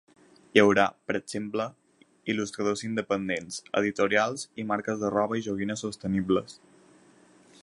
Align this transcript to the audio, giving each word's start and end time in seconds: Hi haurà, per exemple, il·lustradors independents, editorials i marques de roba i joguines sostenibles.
Hi 0.53 0.61
haurà, 0.61 0.85
per 1.09 1.15
exemple, 1.19 1.67
il·lustradors 2.35 2.83
independents, 2.89 3.61
editorials 3.85 4.49
i 4.65 4.69
marques 4.75 5.01
de 5.05 5.15
roba 5.19 5.41
i 5.43 5.49
joguines 5.51 5.85
sostenibles. 5.89 6.61